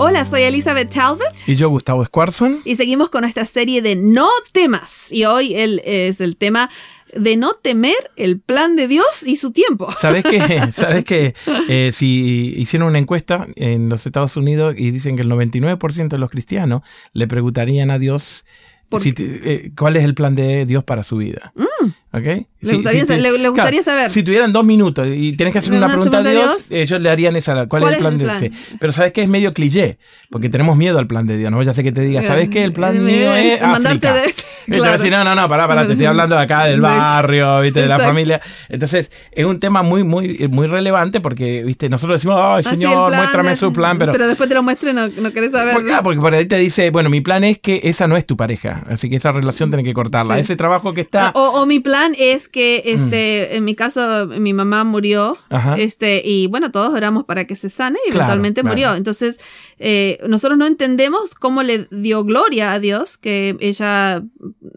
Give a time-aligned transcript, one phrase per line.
[0.00, 1.34] Hola, soy Elizabeth Talbot.
[1.48, 2.60] Y yo, Gustavo Squarson.
[2.64, 5.12] Y seguimos con nuestra serie de No temas.
[5.12, 6.70] Y hoy el, es el tema
[7.16, 9.90] de no temer el plan de Dios y su tiempo.
[10.00, 10.68] ¿Sabes qué?
[10.72, 11.34] ¿Sabes que
[11.68, 16.18] eh, si hicieron una encuesta en los Estados Unidos y dicen que el 99% de
[16.18, 18.46] los cristianos le preguntarían a Dios
[19.00, 21.52] si, eh, cuál es el plan de Dios para su vida?
[21.56, 21.88] Mm.
[22.18, 22.46] ¿Okay?
[22.60, 24.10] Le gustaría, si, le, le gustaría claro, saber.
[24.10, 27.10] Si tuvieran dos minutos y tienes que hacer una, pregunta a Dios, Dios, ellos le
[27.10, 27.66] harían esa.
[27.66, 28.40] ¿Cuál, ¿cuál es el plan, es el plan?
[28.40, 28.58] de Dios?
[28.68, 28.76] Sí.
[28.80, 29.98] Pero sabes que es medio cliché,
[30.30, 31.50] porque tenemos miedo al plan de Dios.
[31.50, 31.62] ¿no?
[31.62, 32.64] Ya sé que te diga, ¿sabes qué?
[32.64, 34.14] El plan Eh, mío es África.
[34.14, 34.34] De...
[34.68, 37.82] No, no, no, pará, pará, te estoy hablando de acá, del barrio, ¿viste?
[37.82, 38.40] de la familia.
[38.68, 41.88] Entonces, es un tema muy, muy, muy relevante porque, ¿viste?
[41.88, 44.12] Nosotros decimos, ay, Señor, muéstrame su plan, pero.
[44.12, 45.74] Pero después te lo muestre, no, no querés saber.
[45.74, 48.26] Porque, ah, porque por ahí te dice, bueno, mi plan es que esa no es
[48.26, 50.34] tu pareja, así que esa relación tiene que cortarla.
[50.36, 50.40] Sí.
[50.42, 51.30] Ese trabajo que está.
[51.34, 53.56] O, o, mi plan es que, este, mm.
[53.56, 55.76] en mi caso, mi mamá murió, Ajá.
[55.78, 58.74] este, y bueno, todos oramos para que se sane y Claro, eventualmente claro.
[58.74, 58.94] murió.
[58.94, 59.40] Entonces,
[59.78, 64.22] eh, nosotros no entendemos cómo le dio gloria a Dios, que ella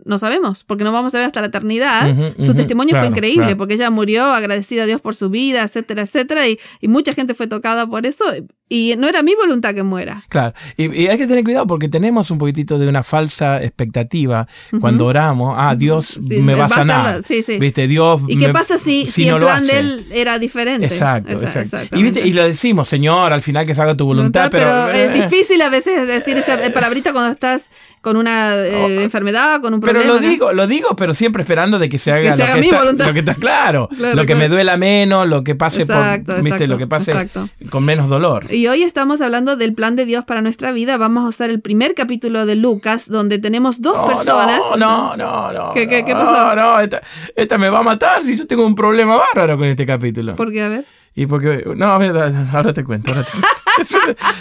[0.06, 2.34] no sabemos, porque no vamos a ver hasta la eternidad.
[2.38, 3.58] Su testimonio claro, fue increíble, claro.
[3.58, 7.34] porque ella murió agradecida a Dios por su vida, etcétera, etcétera, y, y mucha gente
[7.34, 8.26] fue tocada por eso.
[8.70, 10.24] Y no era mi voluntad que muera.
[10.30, 14.48] Claro, y, y, hay que tener cuidado porque tenemos un poquitito de una falsa expectativa
[14.72, 14.80] uh -huh.
[14.80, 17.58] cuando oramos, ah, Dios sí, me va a sanar, a, sí, sí.
[17.58, 17.88] ¿viste?
[17.88, 20.86] Dios ¿Y qué me, pasa si, si, si no el plan de él era diferente?
[20.86, 21.98] Exacto, exacto.
[21.98, 22.26] Y, ¿viste?
[22.26, 24.88] y lo decimos, Señor, al final que se haga tu voluntad, pero...
[24.90, 27.70] pero es difícil a veces decir esa palabrita cuando estás
[28.02, 30.04] con una eh, oh, enfermedad, con un problema.
[30.04, 32.44] Pero lo digo, lo digo, pero siempre esperando de que se haga, que se lo,
[32.44, 33.08] haga que mi está, voluntad.
[33.08, 34.40] lo que está claro, claro lo que claro.
[34.40, 37.50] me duela menos, lo que pase exacto, por, lo que pase exacto.
[37.70, 38.52] con menos dolor.
[38.54, 40.98] Y hoy estamos hablando del plan de Dios para nuestra vida.
[40.98, 44.60] Vamos a usar el primer capítulo de Lucas, donde tenemos dos no, personas.
[44.78, 46.56] No, no, no, ¿Qué, qué, qué no, pasó?
[46.56, 47.02] No, esta,
[47.36, 50.36] esta me va a matar si yo tengo un problema bárbaro con este capítulo.
[50.36, 50.62] ¿Por qué?
[50.62, 50.86] A ver.
[51.14, 53.50] Y porque, no, ahora te cuento, ahora te cuento.
[53.80, 54.00] es, un,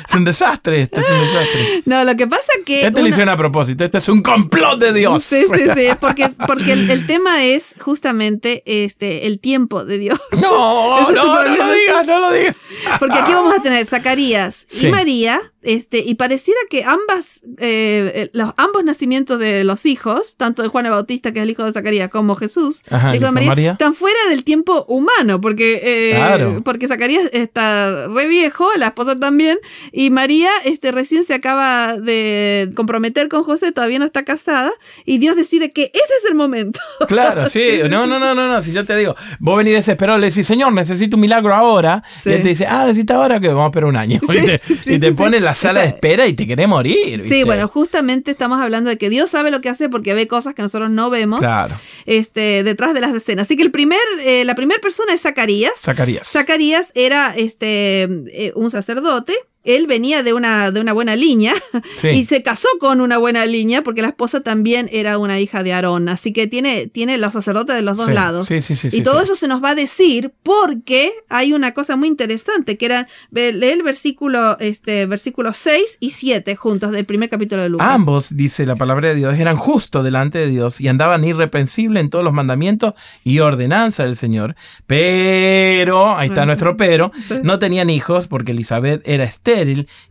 [0.08, 1.82] es, un, desastre esto, es un desastre.
[1.86, 2.86] No, lo que pasa que...
[2.86, 3.02] Esto una...
[3.02, 5.24] lo hicieron a propósito, esto es un complot de Dios.
[5.24, 10.20] Sí, sí, sí, porque, porque el, el, tema es justamente este, el tiempo de Dios.
[10.40, 12.56] No, no, no lo digas, no lo digas.
[12.98, 14.88] Porque aquí vamos a tener Zacarías sí.
[14.88, 20.62] y María, este, y pareciera que ambas, eh, los, ambos nacimientos de los hijos, tanto
[20.62, 23.32] de Juan el Bautista, que es el hijo de Zacarías, como Jesús, Ajá, hijo de
[23.32, 26.62] María, María, están fuera del tiempo humano, porque, eh, claro.
[26.64, 29.58] porque Zacarías está re viejo, la esposa también,
[29.92, 34.72] y María este, recién se acaba de comprometer con José, todavía no está casada,
[35.04, 36.80] y Dios decide que ese es el momento.
[37.10, 40.28] Claro, sí, no, no, no, no, no, si yo te digo, vos venís desesperado, le
[40.28, 42.30] decís, Señor, necesito un milagro ahora, sí.
[42.30, 44.46] y él te dice, ah, necesita ahora que vamos a esperar un año, sí, y
[44.46, 47.22] te, sí, y te pone en la sala de espera y te querés morir.
[47.22, 47.36] ¿viste?
[47.36, 50.54] Sí, bueno, justamente estamos hablando de que Dios sabe lo que hace porque ve cosas
[50.54, 51.76] que nosotros no vemos claro.
[52.06, 53.46] este, detrás de las escenas.
[53.46, 55.72] Así que el primer, eh, la primera persona es Zacarías.
[55.78, 56.26] Zacarías.
[56.28, 58.02] Zacarías era este,
[58.32, 61.52] eh, un sacerdote él venía de una, de una buena línea
[61.96, 62.08] sí.
[62.08, 65.74] y se casó con una buena línea porque la esposa también era una hija de
[65.74, 66.08] Aarón.
[66.08, 68.48] Así que tiene, tiene los sacerdotes de los dos sí, lados.
[68.48, 72.08] Sí, sí, y todo eso se nos va a decir porque hay una cosa muy
[72.08, 77.62] interesante que era lee el versículo, este, versículo 6 y 7 juntos del primer capítulo
[77.62, 77.86] de Lucas.
[77.90, 82.08] Ambos, dice la palabra de Dios, eran justos delante de Dios y andaban irreprensibles en
[82.08, 82.94] todos los mandamientos
[83.24, 84.56] y ordenanza del Señor.
[84.86, 87.12] Pero, ahí está nuestro pero,
[87.42, 89.49] no tenían hijos porque Elizabeth era estéril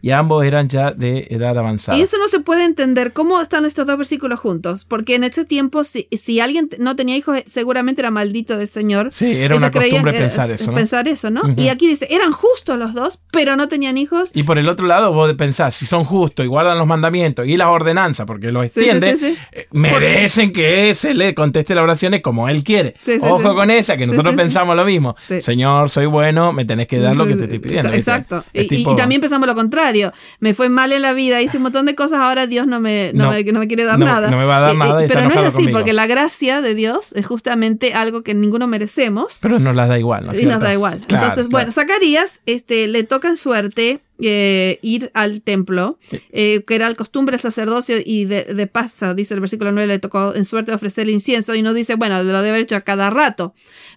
[0.01, 1.97] y ambos eran ya de edad avanzada.
[1.97, 5.45] Y eso no se puede entender cómo están estos dos versículos juntos, porque en ese
[5.45, 9.09] tiempo si, si alguien no tenía hijos seguramente era maldito del Señor.
[9.11, 10.75] Sí, era una costumbre pensar eso, ¿no?
[10.75, 11.41] Pensar eso, ¿no?
[11.41, 11.63] Uh -huh.
[11.63, 14.31] Y aquí dice, eran justos los dos, pero no tenían hijos.
[14.33, 17.57] Y por el otro lado vos pensás, si son justos y guardan los mandamientos y
[17.57, 21.83] las ordenanzas, porque los extiende, sí, sí, sí, eh, merecen que se le conteste las
[21.83, 22.95] oraciones como él quiere.
[23.21, 25.15] Ojo con esa, que nosotros pensamos lo mismo.
[25.39, 27.93] Señor, soy bueno, me tenés que dar lo que te estoy pidiendo.
[27.93, 28.43] Exacto.
[28.53, 28.93] Y, tipo...
[28.93, 30.11] y, también pensamos lo contrario.
[30.39, 33.11] Me fue mal en la vida, hice un montón de cosas, ahora Dios no me,
[33.13, 34.29] no, no, me, no me, quiere dar nada.
[34.29, 35.05] No me va a dar nada.
[35.05, 35.77] Y, pero no es así, conmigo.
[35.77, 39.39] porque la gracia de Dios es justamente algo que ninguno merecemos.
[39.41, 40.37] Pero nos las da igual, ¿no?
[40.37, 41.01] Y nos da igual.
[41.07, 41.49] Claro, Entonces, claro.
[41.49, 45.97] bueno, Zacarías este, le toca en suerte eh, ir al templo,
[46.31, 49.87] eh, que era el costumbre del sacerdocio y de, de pasa, dice el versículo 9,
[49.87, 52.75] le tocó en suerte ofrecer el incienso y no dice, bueno, lo debe haber hecho
[52.75, 53.53] a cada rato,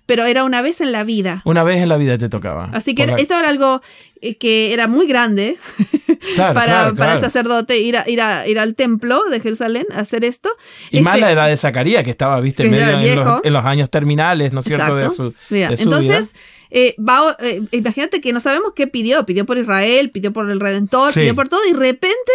[0.07, 1.43] pero era una vez en la vida.
[1.45, 2.71] Una vez en la vida te tocaba.
[2.73, 3.81] Así que esto era algo
[4.21, 5.59] eh, que era muy grande
[6.37, 10.51] para, el sacerdote ir, a, ir, a, ir al templo de Jerusalén a hacer esto.
[10.91, 13.91] Y más este la edad de Zacarías, que estaba, viste, en, medio, en, los, años
[13.91, 14.95] terminales, ¿no es cierto?
[14.95, 16.35] De su, Entonces,
[16.75, 19.27] eh, va, eh, imagínate que no sabemos qué pidió.
[19.27, 22.33] Pidió por Israel, pidió por el Redentor, pidió por todo y de repente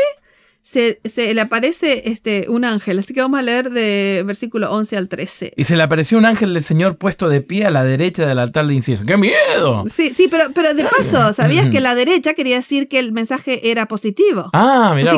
[0.67, 2.99] se, se, le aparece este, un ángel.
[2.99, 5.53] Así que vamos a leer de versículo 11 al 13.
[5.55, 8.37] Y se le apareció un ángel del Señor puesto de pie a la derecha del
[8.37, 9.05] altar de incienso.
[9.05, 9.85] ¡Qué miedo!
[9.89, 13.71] Sí, sí, pero, pero de paso, ¿sabías que la derecha quería decir que el mensaje
[13.71, 14.49] era positivo?
[14.51, 15.13] Ah, mira.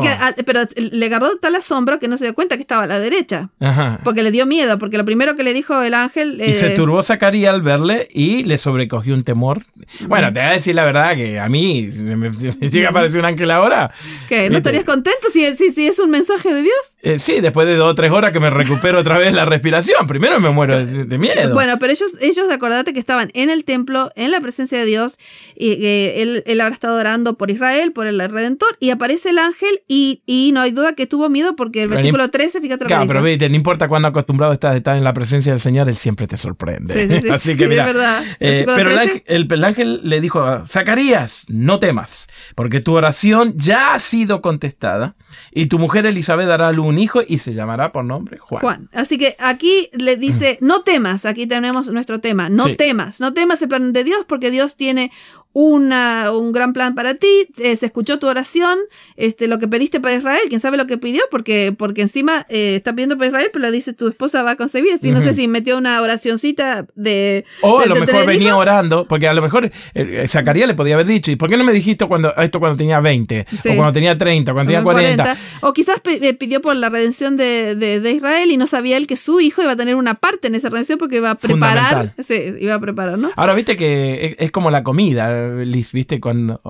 [0.46, 3.50] pero le agarró tal asombro que no se dio cuenta que estaba a la derecha.
[3.60, 4.02] Ajá.
[4.04, 6.40] Porque le dio miedo, porque lo primero que le dijo el ángel...
[6.46, 9.64] y se eh, turbó Zacarías al verle y le sobrecogió un temor.
[10.08, 13.26] Bueno, te voy a decir la verdad que a mí me, llega a aparecer un
[13.26, 13.90] ángel ahora.
[14.28, 14.48] ¿Qué?
[14.52, 16.98] ¿No estarías contento si sí, sí, es un mensaje de Dios.
[17.02, 20.08] Eh, sí, después de dos o tres horas que me recupero otra vez la respiración.
[20.08, 21.54] Primero me muero de, miedo.
[21.54, 25.18] Bueno, pero ellos, ellos acordate que estaban en el templo, en la presencia de Dios,
[25.56, 29.82] y él, él, habrá estado orando por Israel, por el Redentor, y aparece el ángel,
[29.88, 33.08] y, y no hay duda que tuvo miedo porque el versículo 13, fíjate lo claro,
[33.08, 35.96] pero viste, no importa cuándo acostumbrado estás a estar en la presencia del Señor, Él
[35.96, 37.22] siempre te sorprende.
[37.22, 38.24] Sí, Así que mira, verdad.
[38.40, 44.42] Eh, pero el ángel, le dijo, Zacarías, no temas, porque tu oración ya ha sido
[44.42, 45.16] contestada
[45.52, 48.62] y tu mujer Elizabeth dará a un hijo y se llamará por nombre Juan.
[48.62, 48.90] Juan.
[48.94, 53.62] Así que aquí le dice, no temas, aquí tenemos nuestro tema, no temas, no temas
[53.62, 55.12] el plan de Dios porque Dios tiene
[55.54, 58.78] una, un gran plan para ti, eh, se escuchó tu oración,
[59.16, 62.76] este, lo que pediste para Israel, quién sabe lo que pidió, porque, porque encima eh,
[62.76, 65.48] está pidiendo para Israel, pero le dice tu esposa va a concebir, no sé si
[65.48, 67.46] metió una oracioncita de...
[67.62, 71.08] O a lo mejor venía orando, porque a lo mejor eh, Zacarías le podía haber
[71.08, 73.48] dicho, ¿y por qué no me dijiste cuando, esto cuando tenía 20?
[73.52, 75.38] O cuando tenía 30, cuando tenía 40.
[75.62, 79.40] O quizás pidió por la redención de, de, Israel y no sabía él que su
[79.40, 82.76] hijo iba a tener una parte en esa redención porque iba a preparar, sí, iba
[82.76, 83.32] a preparar, ¿no?
[83.36, 86.20] Ahora viste que es como la comida Liz, ¿viste?
[86.20, 86.62] Cuando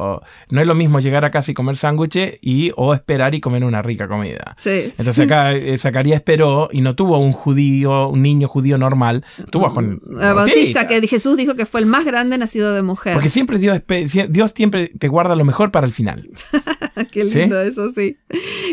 [0.50, 3.63] no es lo mismo llegar a casa y comer sándwiches y o esperar y comer
[3.63, 4.56] una rica comida.
[4.57, 9.25] Sí, Entonces acá eh, Zacarías esperó y no tuvo un judío, un niño judío normal,
[9.51, 13.13] tuvo a Juan Bautista, que Jesús dijo que fue el más grande nacido de mujer.
[13.13, 13.81] Porque siempre Dios,
[14.30, 16.30] Dios siempre te guarda lo mejor para el final.
[17.12, 18.18] Qué lindo eso, sí.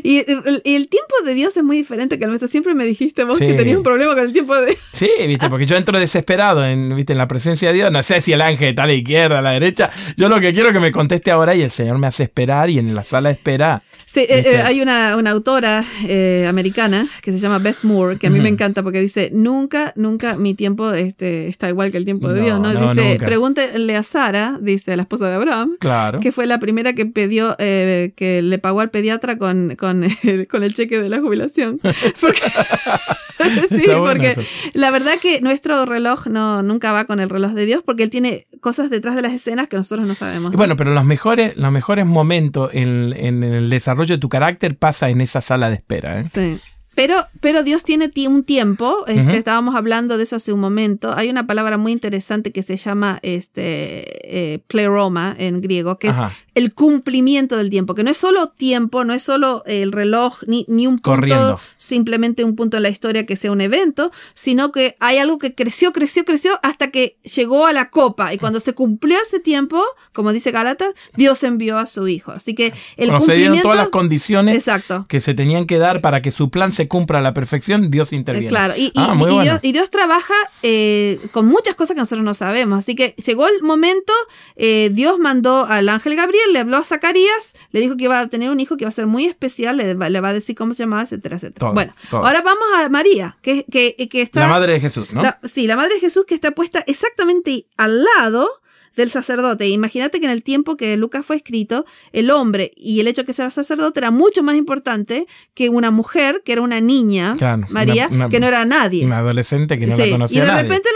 [0.02, 2.48] Y el, tiempo de Dios es muy diferente que el nuestro.
[2.48, 5.66] Siempre me dijiste vos que tenías un problema con el tiempo de Sí, viste, porque
[5.66, 7.12] yo entro desesperado en, ¿viste?
[7.12, 7.92] en la presencia de Dios.
[7.92, 9.85] No sé si el ángel está a la izquierda, a la derecha.
[10.16, 12.70] Yo lo que quiero es que me conteste ahora y el Señor me hace esperar
[12.70, 13.82] y en la sala espera.
[14.16, 18.30] Sí, eh, eh, hay una, autora eh, americana que se llama Beth Moore, que a
[18.30, 22.28] mí me encanta porque dice, nunca, nunca mi tiempo este, está igual que el tiempo
[22.28, 22.72] de Dios, ¿no?
[22.72, 26.20] dice, pregúntele a Sara, dice la esposa de Abraham, claro.
[26.20, 30.62] que fue la primera que pidió, que le pagó al pediatra con, con, el, con
[30.62, 31.80] el cheque de la jubilación.
[33.68, 34.34] sí, porque
[34.72, 38.10] la verdad que nuestro reloj no, nunca va con el reloj de Dios porque él
[38.10, 40.52] tiene cosas detrás de las escenas que nosotros no sabemos.
[40.52, 45.10] Bueno, pero los mejores, los mejores momentos en, en, el desarrollo de tu carácter pasa
[45.10, 46.20] en esa sala de espera.
[46.20, 46.26] ¿eh?
[46.32, 46.58] Sí.
[46.96, 51.28] Pero, pero Dios tiene un tiempo, este, estábamos hablando de eso hace un momento, hay
[51.28, 56.16] una palabra muy interesante que se llama este, eh, pleroma en griego, que es
[56.56, 60.64] el cumplimiento del tiempo, que no es solo tiempo, no es solo el reloj, ni,
[60.68, 64.96] ni un punto, simplemente un punto en la historia que sea un evento, sino que
[64.98, 68.32] hay algo que creció, creció, creció hasta que llegó a la copa.
[68.32, 72.32] Y cuando se cumplió ese tiempo, como dice Gálatas, Dios envió a su hijo.
[72.32, 73.60] Así que el cumplimiento...
[73.60, 74.64] todas las condiciones
[75.08, 78.14] que se tenían que dar para que su plan se cumpla a la perfección, Dios
[78.14, 78.48] interviene.
[78.48, 82.78] Claro, y, ah, Dios, trabaja eh, con muchas cosas que nosotros no sabemos.
[82.78, 84.14] Así que llegó el momento,
[84.56, 88.26] eh, Dios mandó al ángel Gabriel, le habló a Zacarías, le dijo que iba a
[88.28, 90.84] tener un hijo que iba a ser muy especial, le, va, a decir cómo se
[90.84, 91.70] llamaba, etcétera, etcétera.
[91.70, 94.40] bueno, ahora vamos a María, que, que, que, está...
[94.40, 95.22] La madre de Jesús, ¿no?
[95.44, 98.48] sí, la madre de Jesús que está puesta exactamente al lado
[98.96, 99.68] del sacerdote.
[99.68, 103.26] Imagínate que en el tiempo que Lucas fue escrito, el hombre y el hecho de
[103.26, 107.36] que sea sacerdote era mucho más importante que una mujer, que era una niña,
[107.70, 109.04] María, que no era nadie.
[109.04, 110.42] Una adolescente que no la conocía.
[110.42, 110.88] Y de repente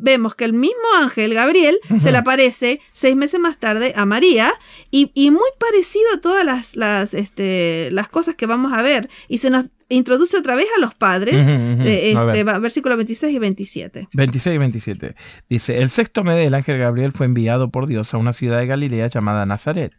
[0.00, 4.52] vemos que el mismo ángel, Gabriel, se le aparece seis meses más tarde a María
[4.90, 9.08] y, y muy parecido a todas las, las, este, las cosas que vamos a ver.
[9.28, 14.08] Y se nos introduce otra vez a los padres, uh este, versículo 26 y 27.
[14.14, 15.16] 26 y 27.
[15.48, 18.66] Dice, el sexto mes del ángel Gabriel fue enviado por Dios a una ciudad de
[18.66, 19.92] Galilea llamada Nazaret.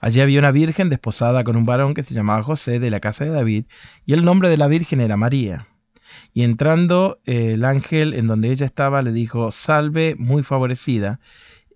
[0.00, 3.24] Allí había una virgen desposada con un varón que se llamaba José de la casa
[3.24, 3.66] de David,
[4.06, 5.68] y el nombre de la virgen era María.
[6.32, 11.20] Y entrando eh, el ángel en donde ella estaba le dijo, salve muy favorecida,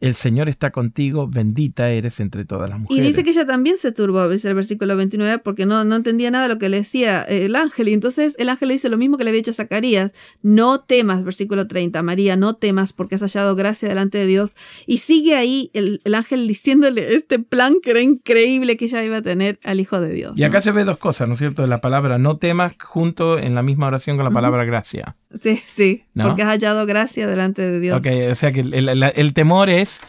[0.03, 3.05] el Señor está contigo, bendita eres entre todas las mujeres.
[3.05, 6.29] Y dice que ella también se turbó, dice el versículo 29, porque no, no entendía
[6.33, 7.89] nada de lo que le decía el ángel.
[7.89, 11.23] Y entonces el ángel le dice lo mismo que le había dicho Zacarías, no temas,
[11.23, 14.57] versículo 30, María, no temas porque has hallado gracia delante de Dios.
[14.87, 19.23] Y sigue ahí el, ángel diciéndole este plan que era increíble que ella iba a
[19.23, 20.33] tener al Hijo de Dios.
[20.35, 21.65] Y acá se ve dos cosas, ¿no es cierto?
[21.69, 25.15] La palabra no temas junto en la misma oración con la palabra gracia.
[25.41, 27.99] Sí, sí, porque has hallado gracia delante de Dios.
[27.99, 30.01] Ok, o sea que el temor es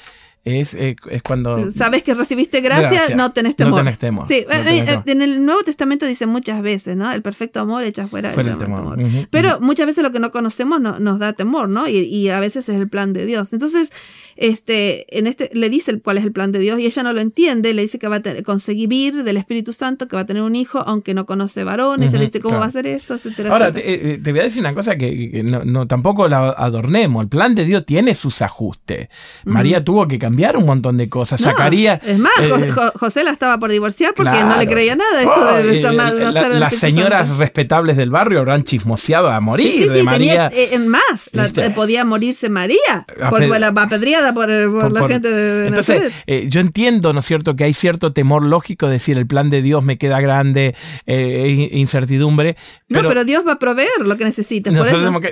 [0.45, 1.71] es, eh, es, cuando...
[1.71, 3.71] Sabes que recibiste gracia, no tenés temor.
[3.71, 4.27] No tenés temor.
[4.27, 7.09] Sí, eh, en el Nuevo Testamento dice muchas veces, ¿no?
[7.13, 9.00] El perfecto amor echa fuera, el temor.
[9.29, 11.88] Pero muchas veces lo que no conocemos no, nos da temor, ¿no?
[11.88, 13.53] Y, y, a veces es el plan de Dios.
[13.53, 13.93] Entonces,
[14.35, 17.21] este, en este, le dice cuál es el plan de Dios y ella no lo
[17.21, 20.57] entiende, le dice que va a conseguir del Espíritu Santo, que va a tener un
[20.57, 23.50] hijo, aunque no conoce varón, y le dice cómo va a hacer esto, etcétera.
[23.50, 27.29] Ahora, eh, Te, voy a decir una cosa que, no, no, tampoco la adornemos, el
[27.29, 29.07] plan de Dios tiene sus ajustes.
[29.45, 31.41] María tuvo que cambiar un montón de cosas.
[31.41, 31.99] Sacaría.
[32.05, 35.75] Es más, eh, José la estaba por divorciar porque no le creía nada esto de,
[35.75, 40.51] estar oh, Las señoras respetables del barrio habrán chismoseado a morir sí, sí, María.
[40.53, 41.31] Eh, en más,
[41.75, 47.19] podía morirse María por la apedreada por, la gente de Entonces, eh, yo entiendo, ¿no
[47.19, 50.19] es cierto?, que hay cierto temor lógico de decir el plan de Dios me queda
[50.19, 50.75] grande,
[51.05, 52.57] incertidumbre.
[52.89, 54.73] no, pero Dios va a proveer lo que necesites.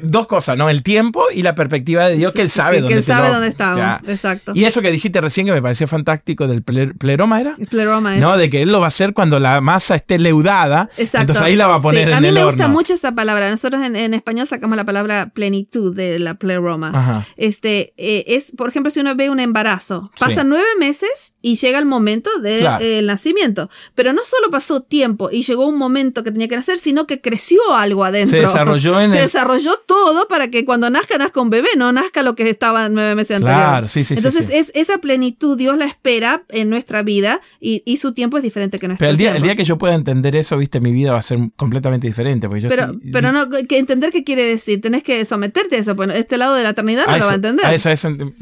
[0.03, 0.69] dos cosas, ¿no?
[0.69, 3.29] El tiempo y la perspectiva de Dios que Él sabe que, dónde que él sabe
[3.29, 4.07] dónde estamos.
[4.07, 4.51] Exacto.
[4.55, 7.55] Y eso que dijiste recién que me pareció fantástico del pleroma, ¿era?
[7.69, 10.89] Pleroma No, de que él lo va a hacer cuando la masa esté leudada.
[10.97, 11.21] Exacto.
[11.21, 12.27] Entonces ahí la va a poner en el horno.
[12.27, 13.49] A mí me gusta mucho esta palabra.
[13.49, 17.25] Nosotros en, español sacamos la palabra plenitud de la pleroma.
[17.37, 21.79] Este, eh, es, por ejemplo, si uno ve un embarazo, pasan nueve meses y llega
[21.79, 23.69] el momento del nacimiento.
[23.95, 27.21] Pero no solo pasó tiempo y llegó un momento que tenía que nacer, sino que
[27.21, 28.37] creció algo adentro.
[28.37, 32.21] Se desarrolló en Se desarrolló todo para que cuando nazca, nazca un bebé, no nazca
[32.23, 33.59] lo que estaba nueve meses anterior.
[33.59, 38.13] Claro, sí, sí, Entonces, Es, esa plenitud Dios la espera en nuestra vida y, su
[38.13, 40.57] tiempo es diferente que nuestro Pero el día, el día que yo pueda entender eso,
[40.57, 42.47] viste, mi vida va a ser completamente diferente.
[42.47, 45.93] Porque yo pero, pero no, que entender qué quiere decir, tenés que someterte a eso,
[45.93, 47.65] bueno, este lado de la eternidad no lo va a entender.
[47.65, 47.89] A eso,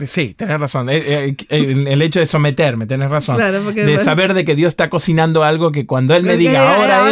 [0.08, 0.90] sí, tenés razón.
[0.90, 3.38] Eh, eh, el, hecho de someterme, tenés razón.
[3.38, 7.10] de saber de que Dios está cocinando algo que cuando Él me diga ahora,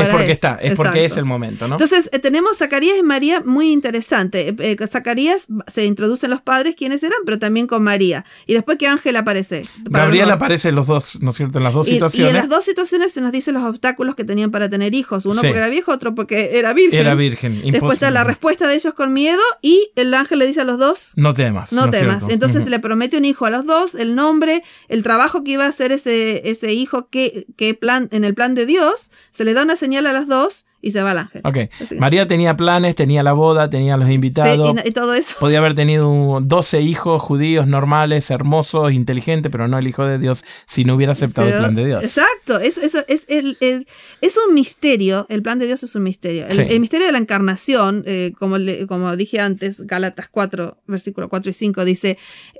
[0.00, 1.76] es, es porque está, es porque es el momento, ¿no?
[1.76, 4.54] Entonces, eh, tenemos Zacarías y María muy interesante.
[4.88, 8.24] Zacarías se introducen los padres, quiénes eran, pero también con María.
[8.46, 9.64] Y después que Ángel aparece.
[9.84, 11.58] Gabriel aparece en los dos, ¿no es cierto?
[11.58, 12.32] En las dos situaciones.
[12.32, 15.24] Y en las dos situaciones se nos dice los obstáculos que tenían para tener hijos.
[15.26, 17.00] Uno porque era viejo, otro porque era virgen.
[17.00, 17.62] Era virgen.
[17.70, 20.78] Después está la respuesta de ellos con miedo y el ángel le dice a los
[20.78, 21.12] dos.
[21.16, 21.72] No temas.
[21.72, 22.24] No, temas.
[22.28, 25.68] Entonces le promete un hijo a los dos, el nombre, el trabajo que iba a
[25.68, 29.62] hacer ese, ese hijo que, que plan, en el plan de Dios, se le da
[29.62, 31.42] una señal a los dos y se va al ángel.
[31.44, 31.58] Ok.
[31.98, 34.76] María tenía planes, tenía la boda, tenía los invitados.
[34.84, 35.34] y, todo eso.
[35.40, 40.44] Podía haber tenido 12 hijos judíos normales, hermosos, inteligentes, pero no el hijo de Dios
[40.66, 42.04] si no hubiera aceptado el plan de Dios.
[42.04, 42.60] Exacto.
[42.60, 45.26] Es, es, es, es, un misterio.
[45.28, 46.46] El plan de Dios es un misterio.
[46.46, 48.56] El, misterio de la encarnación, eh, como,
[48.86, 52.18] como dije antes, Gálatas 4, versículo 4 y 5, dice,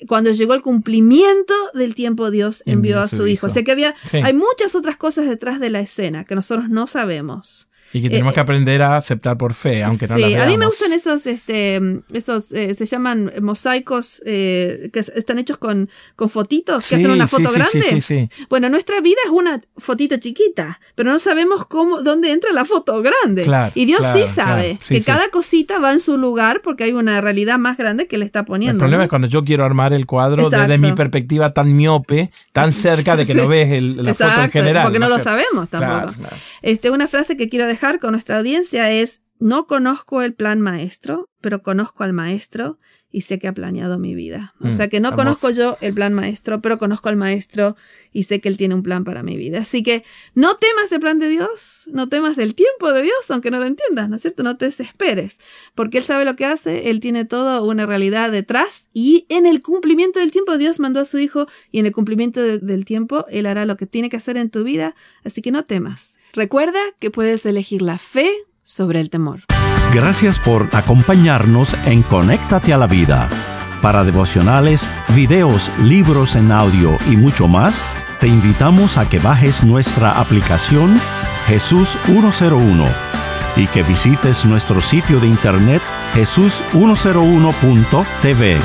[0.09, 3.47] cuando llegó el cumplimiento del tiempo, Dios envió, a su, hijo.
[3.47, 6.87] O sea que había, hay muchas otras cosas detrás de la escena que nosotros no
[6.87, 7.69] sabemos.
[7.93, 10.47] Y que tenemos que aprender a aceptar por fe, aunque no las veamos.
[10.47, 11.81] a mí me gustan esos, este,
[12.13, 17.27] esos eh, se llaman mosaicos eh, que están hechos con, con fotitos, que hacen una
[17.27, 18.29] foto grande.
[18.49, 23.03] Bueno, nuestra vida es una fotito chiquita, pero no sabemos cómo, dónde entra la foto
[23.03, 23.47] grande.
[23.75, 27.59] y Dios sí sabe que cada cosita va en su lugar porque hay una realidad
[27.59, 28.75] más grande que le está poniendo.
[28.75, 32.73] El problema es cuando yo quiero armar el cuadro desde mi perspectiva tan miope, tan
[32.87, 34.85] cerca de que no ves el, la foto en general.
[34.85, 36.15] Porque no, lo sabemos tampoco.
[36.63, 41.29] Este, una frase que quiero dejar con nuestra audiencia es, no conozco el plan maestro,
[41.41, 42.79] pero conozco al maestro
[43.13, 44.55] y sé que ha planeado mi vida.
[44.61, 47.77] O mm, sea que no conozco yo el plan maestro, pero conozco al maestro
[48.13, 49.61] y sé que él tiene un plan para mi vida.
[49.61, 50.05] Así que
[50.35, 53.65] no temas el plan de Dios, no temas el tiempo de Dios, aunque no lo
[53.65, 54.43] entiendas, ¿no es cierto?
[54.43, 55.39] No te desesperes,
[55.75, 59.63] porque él sabe lo que hace, él tiene toda una realidad detrás y en el
[59.63, 63.47] cumplimiento del tiempo Dios mandó a su hijo y en el cumplimiento del tiempo él
[63.47, 66.16] hará lo que tiene que hacer en tu vida, así que no temas.
[66.37, 68.31] Recuerda que puedes elegir la fe
[68.63, 69.45] sobre el temor.
[69.95, 73.31] Gracias por acompañarnos en Conéctate a la Vida.
[73.81, 77.83] Para devocionales, videos, libros en audio y mucho más,
[78.21, 81.01] te invitamos a que bajes nuestra aplicación
[81.47, 82.85] Jesús 101
[83.57, 85.81] y que visites nuestro sitio de internet
[86.13, 88.59] jesús101.tv.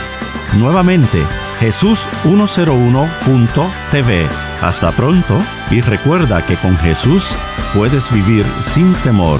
[0.57, 1.23] Nuevamente,
[1.61, 4.27] jesús101.tv.
[4.61, 7.35] Hasta pronto y recuerda que con Jesús
[7.73, 9.39] puedes vivir sin temor.